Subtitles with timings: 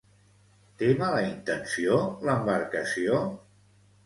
[0.79, 1.99] Té mala intenció
[2.29, 3.21] l'embarcació?